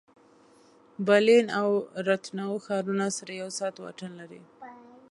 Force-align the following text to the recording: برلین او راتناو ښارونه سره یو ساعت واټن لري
برلین 1.05 1.47
او 1.59 1.69
راتناو 2.07 2.63
ښارونه 2.65 3.05
سره 3.17 3.31
یو 3.41 3.49
ساعت 3.57 3.75
واټن 3.79 4.11
لري 4.21 4.41